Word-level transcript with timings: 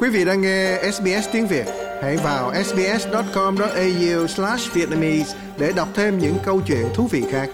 Quý 0.00 0.08
vị 0.08 0.24
đang 0.24 0.40
nghe 0.40 0.80
SBS 0.92 1.28
tiếng 1.32 1.46
Việt, 1.46 1.66
hãy 2.02 2.16
vào 2.16 2.52
sbs.com.au/vietnamese 2.64 5.38
để 5.58 5.72
đọc 5.76 5.88
thêm 5.94 6.18
những 6.18 6.34
câu 6.44 6.60
chuyện 6.66 6.86
thú 6.94 7.06
vị 7.10 7.24
khác. 7.30 7.50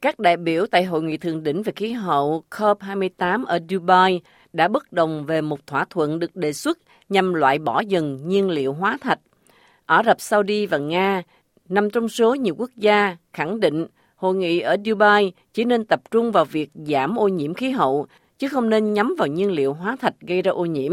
Các 0.00 0.18
đại 0.18 0.36
biểu 0.36 0.66
tại 0.66 0.84
hội 0.84 1.02
nghị 1.02 1.16
thượng 1.16 1.42
đỉnh 1.42 1.62
về 1.62 1.72
khí 1.76 1.92
hậu 1.92 2.44
COP28 2.50 3.44
ở 3.44 3.58
Dubai 3.70 4.20
đã 4.52 4.68
bất 4.68 4.92
đồng 4.92 5.26
về 5.26 5.40
một 5.40 5.66
thỏa 5.66 5.84
thuận 5.90 6.18
được 6.18 6.36
đề 6.36 6.52
xuất 6.52 6.78
nhằm 7.08 7.34
loại 7.34 7.58
bỏ 7.58 7.80
dần 7.80 8.28
nhiên 8.28 8.50
liệu 8.50 8.72
hóa 8.72 8.98
thạch. 9.00 9.20
Ả 9.86 10.02
Rập 10.06 10.20
Saudi 10.20 10.66
và 10.66 10.78
Nga 10.78 11.22
nằm 11.68 11.90
trong 11.90 12.08
số 12.08 12.34
nhiều 12.34 12.54
quốc 12.58 12.70
gia 12.76 13.16
khẳng 13.32 13.60
định 13.60 13.86
hội 14.18 14.34
nghị 14.34 14.60
ở 14.60 14.76
Dubai 14.84 15.32
chỉ 15.54 15.64
nên 15.64 15.84
tập 15.84 16.00
trung 16.10 16.32
vào 16.32 16.44
việc 16.44 16.70
giảm 16.74 17.18
ô 17.18 17.28
nhiễm 17.28 17.54
khí 17.54 17.70
hậu, 17.70 18.06
chứ 18.38 18.48
không 18.48 18.70
nên 18.70 18.94
nhắm 18.94 19.14
vào 19.18 19.28
nhiên 19.28 19.50
liệu 19.50 19.72
hóa 19.72 19.96
thạch 20.00 20.14
gây 20.20 20.42
ra 20.42 20.52
ô 20.52 20.64
nhiễm. 20.64 20.92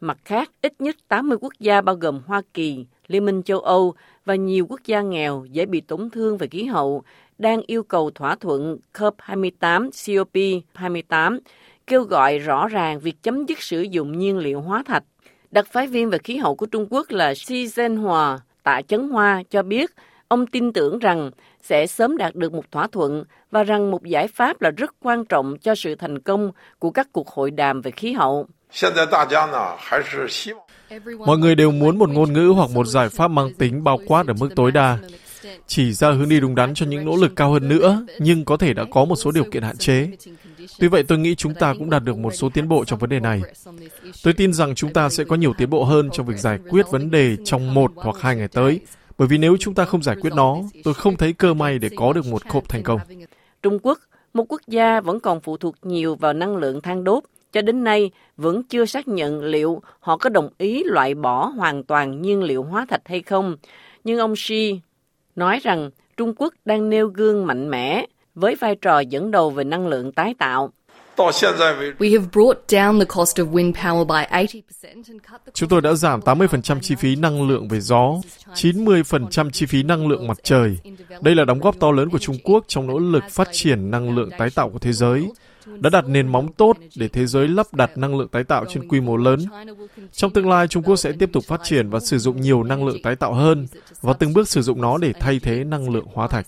Mặt 0.00 0.18
khác, 0.24 0.50
ít 0.62 0.72
nhất 0.78 0.96
80 1.08 1.38
quốc 1.40 1.52
gia 1.60 1.80
bao 1.80 1.94
gồm 1.94 2.20
Hoa 2.26 2.42
Kỳ, 2.54 2.86
Liên 3.06 3.24
minh 3.24 3.42
châu 3.42 3.60
Âu 3.60 3.94
và 4.24 4.34
nhiều 4.34 4.66
quốc 4.68 4.80
gia 4.84 5.00
nghèo 5.00 5.44
dễ 5.50 5.66
bị 5.66 5.80
tổn 5.80 6.10
thương 6.10 6.38
về 6.38 6.46
khí 6.46 6.64
hậu 6.64 7.02
đang 7.38 7.62
yêu 7.66 7.82
cầu 7.82 8.10
thỏa 8.10 8.34
thuận 8.36 8.78
COP28 8.94 9.90
COP28 9.90 11.38
kêu 11.86 12.02
gọi 12.02 12.38
rõ 12.38 12.68
ràng 12.68 13.00
việc 13.00 13.22
chấm 13.22 13.46
dứt 13.46 13.62
sử 13.62 13.82
dụng 13.82 14.18
nhiên 14.18 14.38
liệu 14.38 14.60
hóa 14.60 14.82
thạch. 14.86 15.04
Đặc 15.50 15.66
phái 15.72 15.86
viên 15.86 16.10
về 16.10 16.18
khí 16.18 16.36
hậu 16.36 16.54
của 16.54 16.66
Trung 16.66 16.86
Quốc 16.90 17.10
là 17.10 17.34
Xi 17.34 17.66
Zhenhua 17.66 18.38
tại 18.62 18.82
Chấn 18.82 19.08
Hoa 19.08 19.42
cho 19.50 19.62
biết 19.62 19.90
ông 20.28 20.46
tin 20.46 20.72
tưởng 20.72 20.98
rằng 20.98 21.30
sẽ 21.62 21.86
sớm 21.86 22.16
đạt 22.16 22.34
được 22.34 22.52
một 22.52 22.72
thỏa 22.72 22.86
thuận 22.86 23.24
và 23.50 23.64
rằng 23.64 23.90
một 23.90 24.02
giải 24.02 24.28
pháp 24.28 24.62
là 24.62 24.70
rất 24.70 24.90
quan 25.02 25.24
trọng 25.24 25.58
cho 25.58 25.74
sự 25.74 25.94
thành 25.94 26.18
công 26.18 26.52
của 26.78 26.90
các 26.90 27.08
cuộc 27.12 27.28
hội 27.28 27.50
đàm 27.50 27.80
về 27.80 27.90
khí 27.90 28.12
hậu. 28.12 28.46
Mọi 31.26 31.38
người 31.38 31.54
đều 31.54 31.70
muốn 31.70 31.98
một 31.98 32.10
ngôn 32.10 32.32
ngữ 32.32 32.52
hoặc 32.56 32.70
một 32.70 32.86
giải 32.86 33.08
pháp 33.08 33.28
mang 33.28 33.54
tính 33.54 33.84
bao 33.84 33.98
quát 34.06 34.26
ở 34.26 34.34
mức 34.40 34.48
tối 34.56 34.72
đa, 34.72 34.98
chỉ 35.66 35.92
ra 35.92 36.10
hướng 36.10 36.28
đi 36.28 36.40
đúng 36.40 36.54
đắn 36.54 36.74
cho 36.74 36.86
những 36.86 37.04
nỗ 37.04 37.16
lực 37.16 37.32
cao 37.36 37.52
hơn 37.52 37.68
nữa, 37.68 38.06
nhưng 38.18 38.44
có 38.44 38.56
thể 38.56 38.72
đã 38.72 38.84
có 38.90 39.04
một 39.04 39.16
số 39.16 39.30
điều 39.30 39.44
kiện 39.44 39.62
hạn 39.62 39.76
chế. 39.76 40.08
Tuy 40.78 40.88
vậy, 40.88 41.02
tôi 41.02 41.18
nghĩ 41.18 41.34
chúng 41.34 41.54
ta 41.54 41.74
cũng 41.78 41.90
đạt 41.90 42.02
được 42.02 42.18
một 42.18 42.30
số 42.34 42.48
tiến 42.54 42.68
bộ 42.68 42.84
trong 42.84 42.98
vấn 42.98 43.10
đề 43.10 43.20
này. 43.20 43.42
Tôi 44.22 44.34
tin 44.34 44.52
rằng 44.52 44.74
chúng 44.74 44.92
ta 44.92 45.08
sẽ 45.08 45.24
có 45.24 45.36
nhiều 45.36 45.52
tiến 45.58 45.70
bộ 45.70 45.84
hơn 45.84 46.10
trong 46.12 46.26
việc 46.26 46.38
giải 46.38 46.58
quyết 46.70 46.86
vấn 46.90 47.10
đề 47.10 47.36
trong 47.44 47.74
một 47.74 47.92
hoặc 47.96 48.16
hai 48.20 48.36
ngày 48.36 48.48
tới, 48.48 48.80
bởi 49.18 49.28
vì 49.28 49.38
nếu 49.38 49.56
chúng 49.60 49.74
ta 49.74 49.84
không 49.84 50.02
giải 50.02 50.16
quyết 50.20 50.32
nó, 50.34 50.56
tôi 50.84 50.94
không 50.94 51.16
thấy 51.16 51.32
cơ 51.32 51.54
may 51.54 51.78
để 51.78 51.88
có 51.96 52.12
được 52.12 52.26
một 52.26 52.42
COP 52.48 52.68
thành 52.68 52.82
công. 52.82 53.00
Trung 53.62 53.78
Quốc, 53.82 53.98
một 54.34 54.44
quốc 54.48 54.60
gia 54.66 55.00
vẫn 55.00 55.20
còn 55.20 55.40
phụ 55.40 55.56
thuộc 55.56 55.74
nhiều 55.82 56.14
vào 56.14 56.32
năng 56.32 56.56
lượng 56.56 56.80
than 56.80 57.04
đốt, 57.04 57.24
cho 57.52 57.62
đến 57.62 57.84
nay 57.84 58.10
vẫn 58.36 58.62
chưa 58.62 58.84
xác 58.84 59.08
nhận 59.08 59.44
liệu 59.44 59.82
họ 60.00 60.16
có 60.16 60.30
đồng 60.30 60.48
ý 60.58 60.84
loại 60.84 61.14
bỏ 61.14 61.46
hoàn 61.46 61.84
toàn 61.84 62.22
nhiên 62.22 62.42
liệu 62.42 62.62
hóa 62.62 62.86
thạch 62.88 63.02
hay 63.04 63.22
không. 63.22 63.56
Nhưng 64.04 64.18
ông 64.18 64.34
Xi 64.36 64.80
nói 65.36 65.60
rằng 65.62 65.90
Trung 66.16 66.34
Quốc 66.36 66.54
đang 66.64 66.90
nêu 66.90 67.08
gương 67.08 67.46
mạnh 67.46 67.70
mẽ 67.70 68.06
với 68.34 68.54
vai 68.54 68.76
trò 68.76 69.00
dẫn 69.00 69.30
đầu 69.30 69.50
về 69.50 69.64
năng 69.64 69.86
lượng 69.86 70.12
tái 70.12 70.34
tạo. 70.38 70.72
Chúng 75.54 75.68
tôi 75.68 75.80
đã 75.80 75.94
giảm 75.94 76.20
80% 76.20 76.80
chi 76.80 76.94
phí 76.94 77.16
năng 77.16 77.48
lượng 77.48 77.68
về 77.68 77.80
gió, 77.80 78.14
90% 78.54 79.50
chi 79.50 79.66
phí 79.66 79.82
năng 79.82 80.08
lượng 80.08 80.28
mặt 80.28 80.38
trời. 80.42 80.78
Đây 81.20 81.34
là 81.34 81.44
đóng 81.44 81.60
góp 81.60 81.80
to 81.80 81.90
lớn 81.90 82.10
của 82.10 82.18
Trung 82.18 82.36
Quốc 82.44 82.64
trong 82.68 82.86
nỗ 82.86 82.98
lực 82.98 83.24
phát 83.30 83.48
triển 83.52 83.90
năng 83.90 84.16
lượng 84.16 84.30
tái 84.38 84.50
tạo 84.54 84.70
của 84.70 84.78
thế 84.78 84.92
giới 84.92 85.28
đã 85.66 85.90
đặt 85.90 86.04
nền 86.08 86.28
móng 86.28 86.52
tốt 86.52 86.76
để 86.96 87.08
thế 87.08 87.26
giới 87.26 87.48
lắp 87.48 87.74
đặt 87.74 87.98
năng 87.98 88.18
lượng 88.18 88.28
tái 88.28 88.44
tạo 88.44 88.64
trên 88.68 88.88
quy 88.88 89.00
mô 89.00 89.16
lớn. 89.16 89.40
Trong 90.12 90.30
tương 90.30 90.48
lai, 90.48 90.68
Trung 90.68 90.82
Quốc 90.82 90.96
sẽ 90.96 91.12
tiếp 91.18 91.30
tục 91.32 91.44
phát 91.44 91.60
triển 91.64 91.90
và 91.90 92.00
sử 92.00 92.18
dụng 92.18 92.40
nhiều 92.40 92.62
năng 92.62 92.86
lượng 92.86 93.02
tái 93.02 93.16
tạo 93.16 93.34
hơn 93.34 93.66
và 94.00 94.12
từng 94.12 94.32
bước 94.32 94.48
sử 94.48 94.62
dụng 94.62 94.80
nó 94.80 94.98
để 94.98 95.12
thay 95.20 95.40
thế 95.42 95.64
năng 95.64 95.90
lượng 95.90 96.06
hóa 96.14 96.28
thạch. 96.28 96.46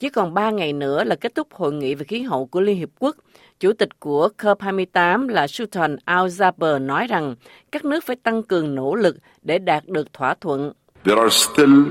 Chỉ 0.00 0.08
còn 0.08 0.34
3 0.34 0.50
ngày 0.50 0.72
nữa 0.72 1.04
là 1.04 1.16
kết 1.16 1.34
thúc 1.34 1.48
hội 1.52 1.72
nghị 1.72 1.94
về 1.94 2.04
khí 2.04 2.22
hậu 2.22 2.46
của 2.46 2.60
Liên 2.60 2.76
Hiệp 2.76 2.88
Quốc. 2.98 3.16
Chủ 3.60 3.72
tịch 3.72 4.00
của 4.00 4.28
COP28 4.38 5.28
là 5.28 5.46
Sultan 5.46 5.96
Al-Jaber 6.06 6.86
nói 6.86 7.06
rằng 7.06 7.34
các 7.72 7.84
nước 7.84 8.04
phải 8.04 8.16
tăng 8.16 8.42
cường 8.42 8.74
nỗ 8.74 8.94
lực 8.94 9.16
để 9.42 9.58
đạt 9.58 9.86
được 9.86 10.12
thỏa 10.12 10.34
thuận. 10.34 10.72
There 11.04 11.20
are 11.20 11.36
still 11.36 11.82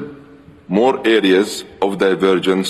more 0.68 0.98
areas 1.04 1.64
of 1.80 2.00
divergence. 2.00 2.70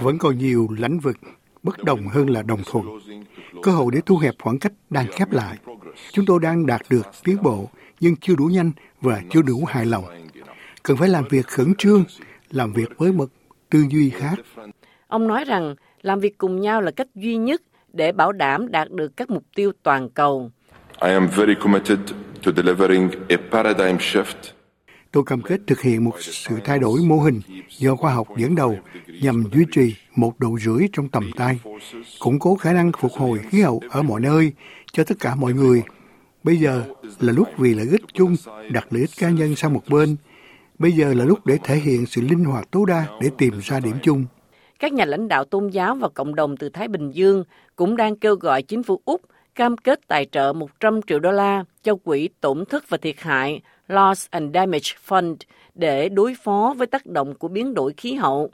Vẫn 0.00 0.18
còn 0.18 0.38
nhiều 0.38 0.68
lãnh 0.78 0.98
vực 0.98 1.16
bất 1.62 1.84
đồng 1.84 2.08
hơn 2.08 2.30
là 2.30 2.42
đồng 2.42 2.60
thuận. 2.66 2.86
Cơ 3.62 3.70
hội 3.70 3.92
để 3.92 4.00
thu 4.06 4.18
hẹp 4.18 4.34
khoảng 4.42 4.58
cách 4.58 4.72
đang 4.90 5.06
khép 5.12 5.32
lại. 5.32 5.58
Chúng 6.12 6.26
tôi 6.26 6.40
đang 6.42 6.66
đạt 6.66 6.80
được 6.90 7.06
tiến 7.24 7.36
bộ, 7.42 7.70
nhưng 8.00 8.16
chưa 8.16 8.34
đủ 8.34 8.44
nhanh 8.44 8.72
và 9.00 9.22
chưa 9.30 9.42
đủ 9.42 9.64
hài 9.68 9.86
lòng. 9.86 10.04
Cần 10.82 10.96
phải 10.96 11.08
làm 11.08 11.24
việc 11.30 11.46
khẩn 11.46 11.74
trương, 11.78 12.04
làm 12.50 12.72
việc 12.72 12.98
với 12.98 13.12
một 13.12 13.28
tư 13.70 13.84
duy 13.90 14.10
khác. 14.10 14.34
Ông 15.08 15.28
nói 15.28 15.44
rằng 15.44 15.74
làm 16.02 16.20
việc 16.20 16.38
cùng 16.38 16.60
nhau 16.60 16.80
là 16.80 16.90
cách 16.90 17.08
duy 17.14 17.36
nhất 17.36 17.62
để 17.92 18.12
bảo 18.12 18.32
đảm 18.32 18.70
đạt 18.70 18.90
được 18.90 19.16
các 19.16 19.30
mục 19.30 19.44
tiêu 19.54 19.72
toàn 19.82 20.10
cầu. 20.10 20.50
I 21.02 21.10
am 21.10 21.28
very 21.36 21.54
committed 21.54 21.98
to 22.46 22.52
delivering 22.56 23.10
a 23.28 23.36
paradigm 23.50 23.96
shift 23.96 24.52
tôi 25.12 25.24
cam 25.26 25.42
kết 25.42 25.60
thực 25.66 25.80
hiện 25.80 26.04
một 26.04 26.14
sự 26.20 26.56
thay 26.64 26.78
đổi 26.78 27.00
mô 27.00 27.18
hình 27.20 27.40
do 27.78 27.96
khoa 27.96 28.14
học 28.14 28.28
dẫn 28.36 28.54
đầu 28.54 28.76
nhằm 29.22 29.44
duy 29.52 29.64
trì 29.72 29.94
một 30.16 30.38
độ 30.38 30.58
rưỡi 30.58 30.88
trong 30.92 31.08
tầm 31.08 31.30
tay, 31.36 31.60
củng 32.20 32.38
cố 32.38 32.54
khả 32.54 32.72
năng 32.72 32.92
phục 32.98 33.12
hồi 33.12 33.38
khí 33.50 33.60
hậu 33.60 33.82
ở 33.90 34.02
mọi 34.02 34.20
nơi 34.20 34.52
cho 34.92 35.04
tất 35.04 35.14
cả 35.20 35.34
mọi 35.34 35.52
người. 35.52 35.82
Bây 36.42 36.56
giờ 36.56 36.84
là 37.20 37.32
lúc 37.32 37.48
vì 37.58 37.74
lợi 37.74 37.86
ích 37.90 38.02
chung 38.12 38.36
đặt 38.70 38.86
lợi 38.90 39.00
ích 39.00 39.10
cá 39.18 39.30
nhân 39.30 39.56
sang 39.56 39.72
một 39.72 39.82
bên. 39.88 40.16
Bây 40.78 40.92
giờ 40.92 41.14
là 41.14 41.24
lúc 41.24 41.46
để 41.46 41.58
thể 41.64 41.76
hiện 41.76 42.06
sự 42.06 42.22
linh 42.22 42.44
hoạt 42.44 42.70
tối 42.70 42.84
đa 42.88 43.06
để 43.20 43.30
tìm 43.38 43.54
ra 43.62 43.80
điểm 43.80 43.96
chung. 44.02 44.24
Các 44.80 44.92
nhà 44.92 45.04
lãnh 45.04 45.28
đạo 45.28 45.44
tôn 45.44 45.68
giáo 45.68 45.94
và 45.94 46.08
cộng 46.08 46.34
đồng 46.34 46.56
từ 46.56 46.68
Thái 46.68 46.88
Bình 46.88 47.10
Dương 47.10 47.44
cũng 47.76 47.96
đang 47.96 48.16
kêu 48.16 48.34
gọi 48.34 48.62
chính 48.62 48.82
phủ 48.82 49.00
Úc 49.04 49.20
cam 49.54 49.76
kết 49.76 50.00
tài 50.08 50.26
trợ 50.32 50.52
100 50.52 51.00
triệu 51.02 51.18
đô 51.18 51.32
la 51.32 51.64
cho 51.82 51.94
quỹ 51.96 52.28
tổn 52.40 52.64
thất 52.64 52.88
và 52.88 52.98
thiệt 52.98 53.14
hại 53.18 53.60
Loss 53.88 54.26
and 54.30 54.54
Damage 54.54 54.90
Fund 55.08 55.36
để 55.74 56.08
đối 56.08 56.34
phó 56.42 56.74
với 56.76 56.86
tác 56.86 57.06
động 57.06 57.34
của 57.34 57.48
biến 57.48 57.74
đổi 57.74 57.92
khí 57.96 58.14
hậu. 58.14 58.50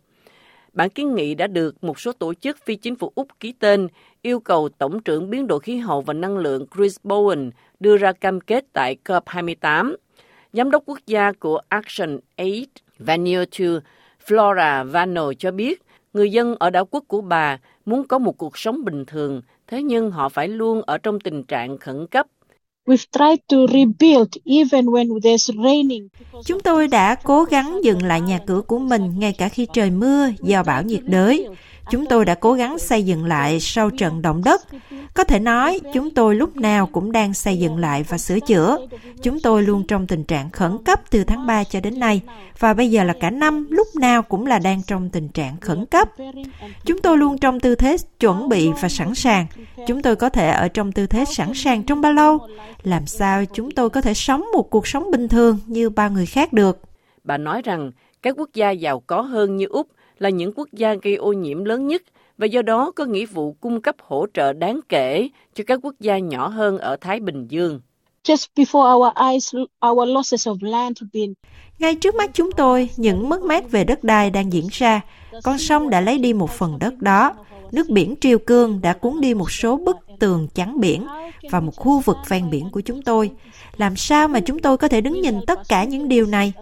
Bản 0.73 0.91
kiến 0.91 1.15
nghị 1.15 1.35
đã 1.35 1.47
được 1.47 1.85
một 1.85 2.01
số 2.01 2.13
tổ 2.13 2.35
chức 2.35 2.59
phi 2.65 2.77
chính 2.77 2.97
phủ 2.97 3.13
Úc 3.15 3.29
ký 3.41 3.53
tên, 3.53 3.89
yêu 4.23 4.41
cầu 4.41 4.69
Tổng 4.69 5.03
trưởng 5.03 5.31
Biến 5.31 5.47
đổi 5.47 5.61
khí 5.61 5.77
hậu 5.77 6.01
và 6.01 6.15
năng 6.15 6.39
lượng 6.39 6.67
Chris 6.77 6.97
Bowen 7.05 7.51
đưa 7.81 7.97
ra 7.97 8.13
cam 8.13 8.41
kết 8.41 8.65
tại 8.73 8.97
COP28. 9.05 9.95
Giám 10.53 10.71
đốc 10.71 10.83
quốc 10.87 10.99
gia 11.07 11.33
của 11.33 11.61
Action 11.69 12.21
Aid 12.37 12.69
to 13.59 13.65
Flora 14.27 14.91
Vano 14.91 15.33
cho 15.39 15.51
biết 15.51 15.86
người 16.17 16.33
dân 16.33 16.55
ở 16.59 16.71
đảo 16.71 16.85
quốc 16.91 17.05
của 17.09 17.21
bà 17.21 17.59
muốn 17.87 18.07
có 18.07 18.19
một 18.19 18.39
cuộc 18.39 18.59
sống 18.59 18.85
bình 18.85 19.05
thường, 19.05 19.43
thế 19.67 19.83
nhưng 19.83 20.11
họ 20.11 20.29
phải 20.29 20.49
luôn 20.49 20.83
ở 20.83 20.99
trong 20.99 21.21
tình 21.21 21.45
trạng 21.45 21.79
khẩn 21.79 22.07
cấp 22.07 22.27
Chúng 26.45 26.61
tôi 26.61 26.89
đã 26.89 27.15
cố 27.15 27.45
gắng 27.45 27.81
dựng 27.83 28.03
lại 28.03 28.21
nhà 28.21 28.39
cửa 28.47 28.61
của 28.61 28.79
mình 28.79 29.19
ngay 29.19 29.33
cả 29.39 29.49
khi 29.49 29.67
trời 29.73 29.91
mưa 29.91 30.29
do 30.43 30.63
bão 30.63 30.83
nhiệt 30.83 31.03
đới. 31.05 31.47
Chúng 31.91 32.07
tôi 32.07 32.25
đã 32.25 32.35
cố 32.35 32.53
gắng 32.53 32.79
xây 32.79 33.03
dựng 33.03 33.25
lại 33.25 33.61
sau 33.61 33.91
trận 33.91 34.23
động 34.23 34.43
đất. 34.45 34.63
Có 35.15 35.25
thể 35.25 35.39
nói, 35.39 35.81
chúng 35.95 36.11
tôi 36.11 36.35
lúc 36.35 36.57
nào 36.57 36.87
cũng 36.87 37.13
đang 37.13 37.35
xây 37.35 37.59
dựng 37.59 37.79
lại 37.79 38.03
và 38.09 38.19
sửa 38.19 38.41
chữa. 38.41 38.79
Chúng 39.23 39.41
tôi 39.41 39.63
luôn 39.63 39.87
trong 39.87 40.07
tình 40.07 40.25
trạng 40.25 40.51
khẩn 40.51 40.79
cấp 40.85 41.01
từ 41.11 41.25
tháng 41.25 41.47
3 41.47 41.65
cho 41.65 41.81
đến 41.81 41.99
nay, 42.01 42.21
và 42.59 42.75
bây 42.75 42.91
giờ 42.91 43.05
là 43.05 43.15
cả 43.21 43.31
năm, 43.31 43.67
lúc 43.71 43.87
nào 43.97 44.23
cũng 44.23 44.47
là 44.47 44.59
đang 44.59 44.83
trong 44.87 45.11
tình 45.11 45.29
trạng 45.29 45.57
khẩn 45.61 45.87
cấp. 45.87 46.09
Chúng 46.85 47.01
tôi 47.01 47.19
luôn 47.19 47.39
trong 47.39 47.61
tư 47.61 47.75
thế 47.75 47.97
chuẩn 48.21 48.49
bị 48.49 48.71
và 48.81 48.89
sẵn 48.89 49.15
sàng. 49.15 49.47
Chúng 49.87 50.03
tôi 50.03 50.17
có 50.17 50.29
thể 50.29 50.51
ở 50.51 50.69
trong 50.69 50.93
tư 50.93 51.07
thế 51.07 51.25
sẵn 51.25 51.55
sàng 51.55 51.83
trong 51.83 52.01
bao 52.01 52.13
lâu? 52.13 52.39
Làm 52.83 53.07
sao 53.07 53.45
chúng 53.45 53.71
tôi 53.71 53.91
có 53.91 54.01
thể 54.01 54.15
sống 54.15 54.45
một 54.53 54.71
cuộc 54.71 54.87
sống 54.87 55.11
bình 55.11 55.29
thường 55.29 55.59
như 55.67 55.91
bao 55.91 56.11
người 56.11 56.27
khác 56.27 56.53
được? 56.53 56.81
Bà 57.25 57.39
nói 57.39 57.63
rằng 57.63 57.91
các 58.23 58.35
quốc 58.39 58.51
gia 58.55 58.71
giàu 58.71 59.03
có 59.07 59.21
hơn 59.21 59.57
như 59.57 59.67
Úc 59.67 59.87
là 60.19 60.29
những 60.29 60.53
quốc 60.53 60.69
gia 60.73 60.95
gây 60.95 61.15
ô 61.15 61.33
nhiễm 61.33 61.65
lớn 61.65 61.87
nhất 61.87 62.03
và 62.39 62.47
do 62.47 62.63
đó 62.63 62.91
có 62.97 63.05
nghĩa 63.05 63.27
vụ 63.27 63.53
cung 63.61 63.83
cấp 63.83 63.97
hỗ 64.03 64.27
trợ 64.35 64.53
đáng 64.53 64.81
kể 64.89 65.29
cho 65.55 65.65
các 65.67 65.81
quốc 65.83 65.95
gia 66.01 66.19
nhỏ 66.19 66.49
hơn 66.49 66.79
ở 66.79 66.97
Thái 66.97 67.21
Bình 67.21 67.47
Dương. 67.49 67.81
Ngay 71.79 71.95
trước 71.95 72.15
mắt 72.15 72.31
chúng 72.35 72.53
tôi, 72.53 72.91
những 72.97 73.29
mất 73.29 73.43
mát 73.43 73.71
về 73.71 73.85
đất 73.85 74.05
đai 74.05 74.31
đang 74.31 74.53
diễn 74.53 74.67
ra. 74.71 75.01
Con 75.43 75.59
sông 75.59 75.91
đã 75.91 76.01
lấy 76.01 76.19
đi 76.19 76.33
một 76.33 76.51
phần 76.51 76.79
đất 76.79 76.99
đó. 76.99 77.35
Nước 77.73 77.89
biển 77.89 78.15
triều 78.21 78.39
cương 78.39 78.81
đã 78.83 78.93
cuốn 78.93 79.21
đi 79.21 79.35
một 79.35 79.51
số 79.51 79.77
bức 79.77 79.97
tường 80.19 80.49
chắn 80.55 80.81
biển 80.81 81.07
và 81.51 81.61
một 81.61 81.77
khu 81.77 82.01
vực 82.01 82.17
ven 82.29 82.51
biển 82.51 82.71
của 82.71 82.81
chúng 82.81 83.03
tôi. 83.03 83.31
Làm 83.77 83.97
sao 83.97 84.29
mà 84.29 84.41
chúng 84.41 84.59
tôi 84.59 84.77
có 84.77 84.89
thể 84.89 85.01
đứng 85.01 85.21
nhìn 85.21 85.41
tất 85.47 85.69
cả 85.69 85.85
những 85.85 86.09
điều 86.09 86.27
này? 86.27 86.53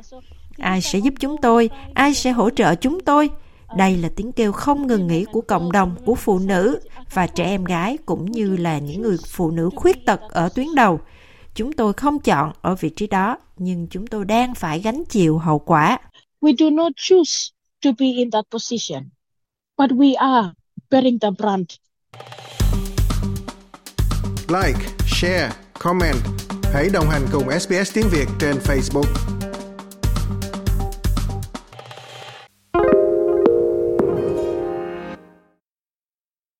Ai 0.59 0.81
sẽ 0.81 0.99
giúp 0.99 1.15
chúng 1.21 1.37
tôi? 1.43 1.71
Ai 1.95 2.15
sẽ 2.15 2.31
hỗ 2.31 2.51
trợ 2.51 2.75
chúng 2.75 3.01
tôi? 3.01 3.31
Đây 3.77 3.97
là 3.97 4.09
tiếng 4.17 4.33
kêu 4.33 4.53
không 4.53 4.87
ngừng 4.87 5.07
nghỉ 5.07 5.25
của 5.25 5.41
cộng 5.41 5.73
đồng, 5.73 5.97
của 6.05 6.15
phụ 6.15 6.39
nữ 6.39 6.81
và 7.13 7.27
trẻ 7.27 7.45
em 7.45 7.65
gái 7.65 7.99
cũng 8.07 8.31
như 8.31 8.57
là 8.57 8.79
những 8.79 9.03
người 9.03 9.17
phụ 9.29 9.51
nữ 9.51 9.71
khuyết 9.77 10.07
tật 10.07 10.21
ở 10.21 10.49
tuyến 10.49 10.67
đầu. 10.75 11.01
Chúng 11.55 11.73
tôi 11.73 11.93
không 11.93 12.19
chọn 12.19 12.53
ở 12.63 12.75
vị 12.75 12.89
trí 12.89 13.07
đó, 13.07 13.39
nhưng 13.57 13.87
chúng 13.91 14.07
tôi 14.07 14.25
đang 14.25 14.55
phải 14.55 14.81
gánh 14.81 15.05
chịu 15.05 15.39
hậu 15.39 15.59
quả. 15.59 15.99
We 16.41 16.55
do 16.59 16.71
not 16.71 16.93
choose 16.97 17.51
to 17.85 17.91
be 17.99 18.07
in 18.07 18.31
that 18.31 18.45
position, 18.51 19.03
but 19.79 19.91
we 19.91 20.15
are 20.17 20.49
bearing 20.91 21.19
the 21.19 21.31
brunt. 21.39 21.69
Like, 24.49 24.79
share, 25.07 25.51
comment. 25.79 26.17
Hãy 26.73 26.89
đồng 26.93 27.09
hành 27.09 27.23
cùng 27.33 27.61
SBS 27.61 27.95
tiếng 27.95 28.07
Việt 28.13 28.27
trên 28.41 28.57
Facebook. 28.57 29.24